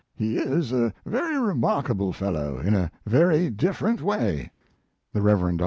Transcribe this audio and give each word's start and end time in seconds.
He 0.15 0.39
is 0.39 0.71
a 0.73 0.95
very 1.05 1.37
remarkable 1.37 2.11
fellow 2.11 2.57
in 2.57 2.73
a 2.73 2.89
very 3.05 3.51
different 3.51 4.01
way." 4.01 4.49
The 5.13 5.21
Rev. 5.21 5.41
Dr. 5.41 5.57